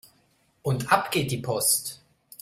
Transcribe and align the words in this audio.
Und 0.63 0.91
ab 0.91 1.11
geht 1.11 1.29
die 1.29 1.37
Post! 1.37 2.01